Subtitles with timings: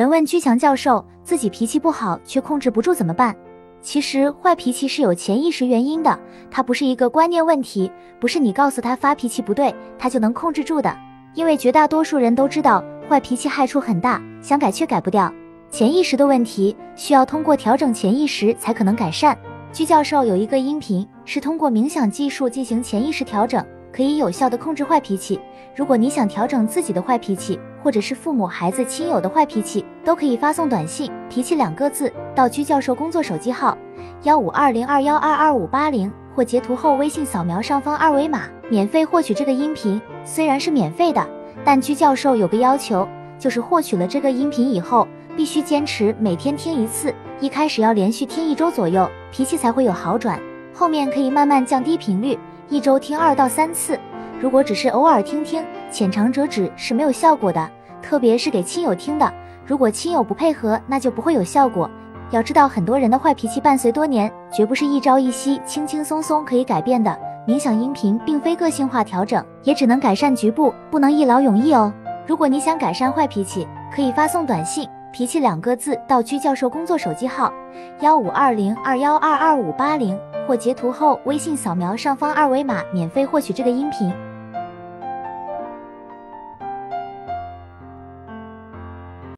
[0.00, 3.36] 人问居强教授，自己脾气不好却控制不住怎么办？
[3.82, 6.18] 其实坏脾气是有潜意识原因的，
[6.50, 10.96] 它不是一个观念问题，不是你告诉他发脾气不对，他就能控制住的。
[11.34, 15.30] 因为绝大多数人都知道坏脾气害处很大，想改却改不掉。
[15.70, 19.36] 潜意识的问题需要通过调整潜意识才可能改善。
[19.70, 23.62] 居教授有一个音频是通过冥想技术进行潜意识调整，
[23.92, 25.40] 可以有效的控制坏脾气。
[25.74, 33.76] 如果你想调整自己的坏脾气，或者是父母、孩子、亲友的坏脾气，都可以发送短信“脾气”两个字到居教授工作手机号
[34.24, 40.00] 幺五二零二幺二二五八零，或截图后微信扫描上方二维码，免费获取这个音频。
[40.24, 41.26] 虽然是免费的，
[41.64, 47.14] 但居教授有个要求，就是获取了这个音频以后，必须坚持每天听一次。
[47.40, 50.38] 一开始要连续听一周左右，脾气才会有好转。
[50.74, 52.38] 后面可以慢慢降低频率，
[52.70, 53.98] 一周听二到三次。
[54.40, 57.68] 如果只是偶尔听听，浅尝辄止是没有效果的，
[58.00, 59.30] 特别是给亲友听的。
[59.66, 61.90] 如果亲友不配合，那就不会有效果。
[62.30, 67.14] 要知道，很多人的坏脾气伴随多年，绝不是一朝一夕、轻轻松松可以改变的。
[67.44, 71.92] 冥想音频并非个性化调整，也只能改善局部，不能一劳永逸哦。
[72.24, 77.52] 如果你想改善坏脾气，可以发送短信“脾气”两个字到居教授工作手机号
[77.98, 80.16] 幺五二零二幺二二五八零，
[80.50, 84.12] 或截图后微信扫描上方二维码，免费获取这个音频。